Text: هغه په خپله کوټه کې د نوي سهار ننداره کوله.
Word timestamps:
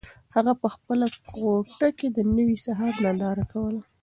هغه 0.35 0.53
په 0.61 0.67
خپله 0.75 1.05
کوټه 1.29 1.87
کې 1.97 2.07
د 2.11 2.17
نوي 2.37 2.57
سهار 2.65 2.93
ننداره 3.05 3.45
کوله. 3.51 3.81